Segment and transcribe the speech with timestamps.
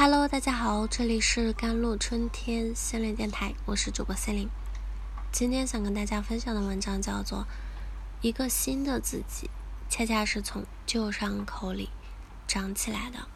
[0.00, 4.48] Hello，大家好，这里是甘露春天心灵电台，我是主播心灵。
[5.32, 7.40] 今天想跟大家分享的文章叫做
[8.20, 9.50] 《一个新的自己》，
[9.92, 11.90] 恰恰是从旧伤口里
[12.46, 13.26] 长起来的。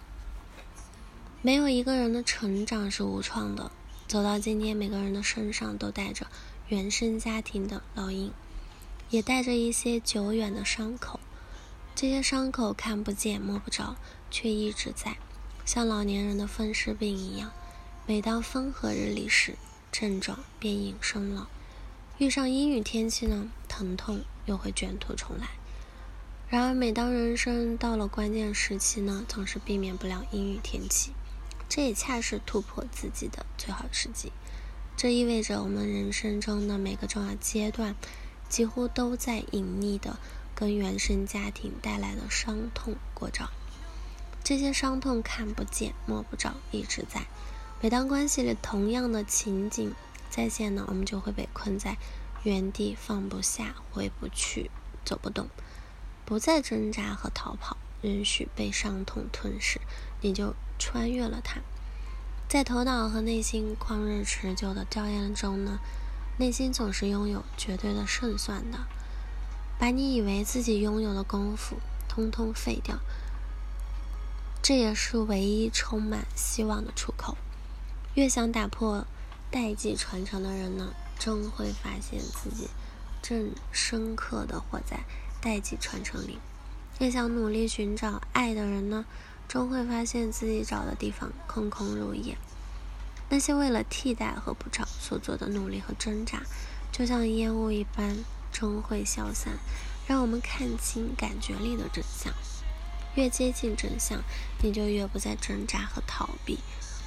[1.41, 3.73] 没有一个人的成长是无创的，
[4.07, 6.29] 走到今天，每个人的身上都带着
[6.69, 8.31] 原生家庭的烙印，
[9.11, 11.19] 也带着一些久远的伤口。
[11.97, 13.97] 这些伤口看不见摸不着，
[14.31, 15.17] 却一直在。
[15.65, 17.53] 像老年人的风湿病一样，
[18.07, 19.57] 每当风和日丽时，
[19.91, 21.49] 症状便隐身了。
[22.19, 25.49] 遇上阴雨天气呢，疼痛又会卷土重来。
[26.49, 31.13] 然而，每当人生到了关键时期呢，总是避免不了阴雨天气。
[31.69, 34.31] 这也恰是突破自己的最好时机。
[34.95, 37.97] 这意味着我们人生中的每个重要阶段，
[38.49, 40.19] 几乎都在隐匿的
[40.55, 43.49] 跟原生家庭带来的伤痛过招。
[44.45, 47.27] 这些伤痛看不见摸不着，一直在。
[47.81, 49.95] 每当关系里同样的情景
[50.31, 51.97] 再现呢，我们就会被困在
[52.43, 54.71] 原地，放不下，回不去，
[55.05, 55.49] 走不动，
[56.25, 59.81] 不再挣扎和逃跑，允许被伤痛吞噬，
[60.21, 61.61] 你就穿越了它。
[62.49, 65.79] 在头脑和内心旷日持久的较量中呢，
[66.39, 68.81] 内心总是拥有绝对的胜算的。
[69.79, 71.77] 把你以为自己拥有的功夫
[72.09, 72.99] 通通废掉。
[74.63, 77.37] 这也是唯一充满希望的出口。
[78.15, 79.05] 越想打破
[79.51, 82.69] 代际传承的人呢，终会发现自己
[83.21, 85.01] 正深刻的活在
[85.41, 86.39] 代际传承里；
[87.01, 89.05] 越想努力寻找爱的人呢，
[89.49, 92.39] 终会发现自己找的地方空空如也。
[93.31, 96.43] 那些为了替代和补偿所做的努力和挣扎，
[96.93, 98.19] 就像烟雾一般，
[98.53, 99.55] 终会消散，
[100.07, 102.33] 让我们看清感觉里的真相。
[103.15, 104.23] 越接近真相，
[104.63, 106.59] 你就越不再挣扎和逃避，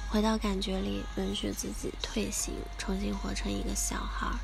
[0.08, 4.38] 回到感觉里，允许自己退行，重新活成一个小孩，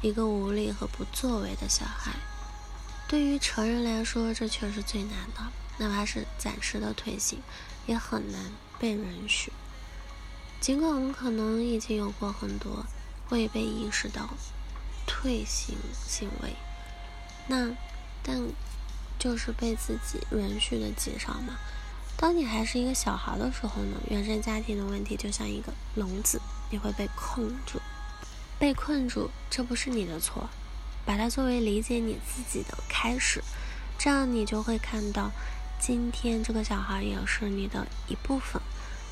[0.00, 2.12] 一个无力和不作为的小孩。
[3.08, 7.40] 对于成人来说，这却是最难的，哪怕是暂时的退行，
[7.86, 9.52] 也很难被允许。
[10.60, 12.86] 尽管我们可能已经有过很多
[13.30, 14.28] 未被意识到
[15.04, 15.76] 退行
[16.06, 16.54] 行为，
[17.48, 17.74] 那
[18.22, 18.40] 但。
[19.22, 21.56] 就是被自己允许的极少嘛。
[22.16, 26.40] 当你还是一个小孩的时候呢，原生家庭的问题就像一个笼子，
[26.70, 27.80] 你会被控住，
[28.58, 30.50] 被困住，这不是你的错，
[31.04, 33.40] 把它作为理解你自己的开始，
[33.96, 35.30] 这样你就会看到，
[35.78, 38.60] 今天这个小孩也是你的一部分，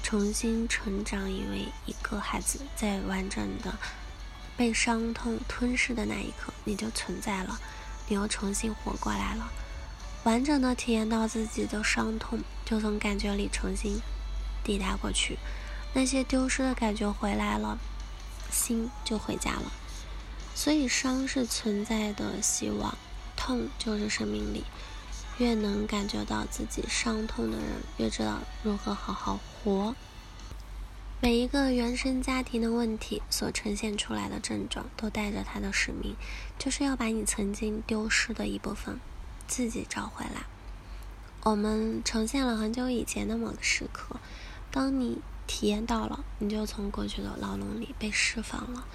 [0.02, 3.78] 重新成长，以为一个孩子在完整的
[4.56, 7.60] 被伤痛吞噬的那一刻，你就存在了，
[8.08, 9.48] 你又重新活过来了。
[10.24, 14.00] 完整的体验到自己的伤痛，就从感觉里重新
[14.62, 15.38] 抵达过去。
[15.94, 17.78] 那些丢失的感觉回来了，
[18.50, 19.72] 心就回家了。
[20.54, 22.96] 所以，伤是存在的希望，
[23.34, 24.64] 痛就是生命力。
[25.38, 27.66] 越能感觉到自己伤痛的人，
[27.96, 29.96] 越知道如何好好活。
[31.22, 36.14] 每一个原生家庭的问题所呈现出来的症状，都带着它的使命，
[36.58, 39.00] 就是要把你曾经丢失的一部分。
[39.50, 40.44] 自己找回来。
[41.42, 44.20] 我们呈现了很久以前的某个时刻，
[44.70, 45.18] 当你
[45.48, 48.86] 体验到了，你就从过去的牢笼里被释放了，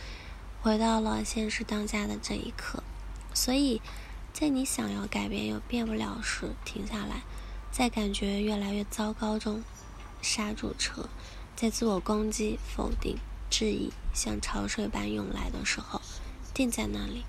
[0.62, 2.82] 回到了现实当下的这一刻。
[3.34, 3.82] 所以，
[4.32, 7.24] 在你想要改变又变不了时，停下来，
[7.70, 9.62] 在感觉越来越糟糕中
[10.22, 11.10] 刹住车，
[11.58, 13.18] 在自我攻击、否定、
[13.50, 16.00] 质疑像潮水般涌来的时候，
[16.54, 17.26] 定在那里。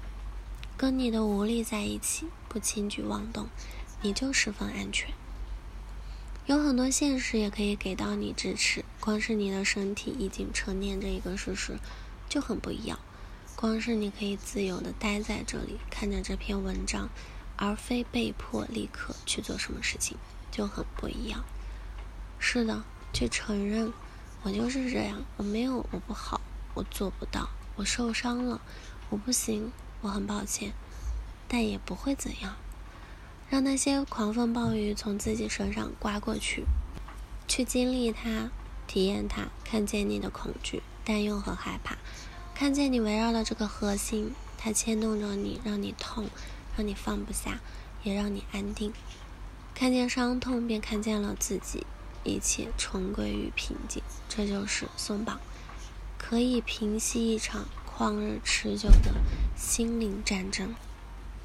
[0.79, 3.49] 跟你的无力在一起，不轻举妄动，
[4.03, 5.15] 你就十分安全。
[6.45, 11.79] 有很多现实也可以给到你支持，光是你的身体已经成年这一个事实
[12.29, 12.99] 就很不一样。
[13.55, 17.09] 光是你可以自由的待在这里，看着这篇文章，
[17.57, 20.19] 而非被迫立刻去做什么事情，
[20.51, 21.43] 就很不一样。
[22.39, 22.85] 是的，
[23.15, 23.91] 去承认，
[24.43, 26.43] 我就是这样，我没有我不好，
[26.75, 28.61] 我做不到，我受伤了，
[29.09, 29.73] 我不行。
[30.03, 30.73] 我很抱歉，
[31.49, 32.57] 但也不会怎样。
[33.49, 36.65] 让那些狂风暴雨从自己身上刮过去，
[37.49, 38.51] 去经历它，
[38.87, 41.97] 体验它，看见你的恐惧、担忧和害怕，
[42.55, 46.29] 看见你围绕的这个核心，它牵动着你，让你痛，
[46.77, 47.61] 让你放不下，
[48.03, 48.93] 也让你安定。
[49.75, 51.87] 看见伤痛，便看见了自己，
[52.25, 54.03] 一切重归于平静。
[54.29, 55.41] 这就是松绑，
[56.19, 57.67] 可以平息一场。
[57.99, 59.15] 旷日持久的
[59.57, 60.75] 心灵战争，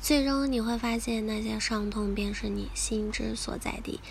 [0.01, 4.01] 最终你会发现，那些伤痛便是你心之所在地，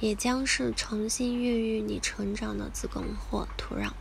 [0.00, 3.92] 也将是重新孕育你成长的子宫或土壤。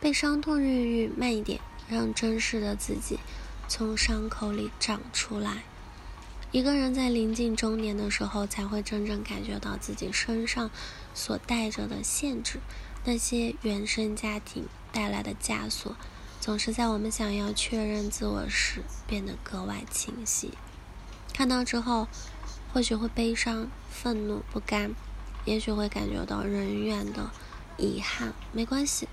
[0.00, 3.18] 被伤痛孕育慢一点，让真实的自己
[3.66, 5.64] 从伤口里长出来。
[6.52, 10.70] 一个人在临近中年的时候，才会真正感觉到自己身上
[11.12, 12.60] 所带着的限制，
[13.04, 15.96] 那些原生家庭带来的枷锁，
[16.48, 20.54] 总是在我们想要确认自我时变得格外清晰。
[21.34, 22.08] 看到之后，
[22.72, 24.94] 或许会悲伤、愤怒、不甘，
[25.44, 27.30] 也许会感觉到人远的
[27.76, 28.32] 遗憾。
[28.50, 29.10] 没关系。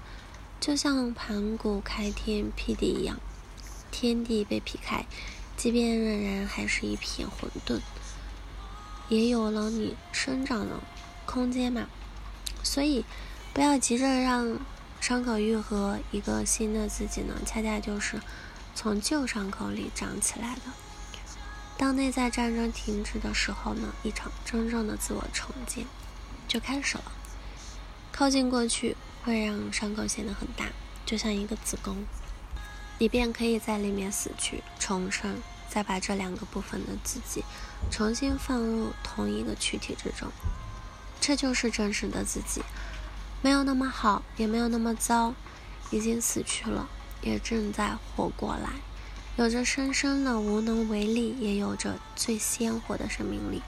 [0.62, 3.20] 就像盘古开天辟地一样，
[3.92, 5.06] 天地被劈开，
[5.58, 7.82] 即便仍然还是一片混沌，
[9.10, 10.80] 也有了你生长的
[11.26, 11.88] 空间嘛。
[12.64, 13.04] 所以，
[13.54, 14.58] 不要急着让
[15.08, 18.20] 伤口愈合，一个新的自己呢，恰恰就是
[18.74, 20.62] 从旧伤口里长起来的。
[21.78, 25.86] 当内在战争停止的时候呢，一场真正的自我重建
[26.48, 27.04] 就开始了。
[28.12, 28.98] 靠近过去。
[29.24, 30.66] 会让伤口显得很大，
[31.06, 32.06] 就像一个子宫，
[33.00, 35.38] 你便可以在里面死去重生，
[35.68, 37.44] 再把这两个部分的自己
[37.92, 40.32] 重新放入同一个躯体之中。
[41.20, 42.62] 这就是真实的自己，
[43.42, 45.34] 没有那么好，也没有那么糟，
[45.92, 46.90] 已经死去了，
[47.22, 48.72] 也正在活过来，
[49.36, 53.62] 有着深深的无能为力，也有着最鲜活的生命力。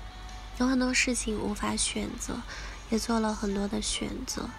[0.59, 2.41] 有很多事情无法选择，
[2.89, 4.49] 也做了很多的选择。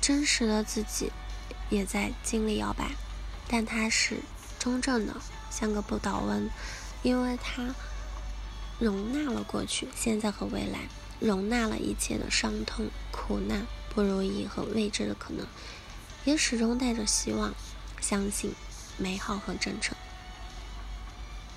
[0.00, 1.10] 真实的自己
[1.68, 2.92] 也在经历摇摆，
[3.48, 4.18] 但它是
[4.60, 5.16] 中正的，
[5.50, 6.48] 像个不倒翁，
[7.02, 7.74] 因为它
[8.78, 10.88] 容纳了过去、现在和未来，
[11.18, 15.46] 容纳了一切的伤痛、苦难、不如意和未知的可能，
[16.24, 17.54] 也始终带着希望，
[18.00, 18.52] 相信
[18.96, 19.96] 美好和真诚。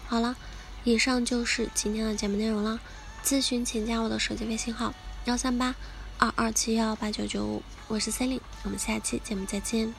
[0.08, 0.36] 好了，
[0.84, 2.80] 以上就是今天的节目内容了。
[3.24, 4.94] 咨询请加我的手机微信号：
[5.26, 5.76] 幺三八。
[6.18, 9.92] 二二七幺八九九五，我是 Celine，我们下期节目再见。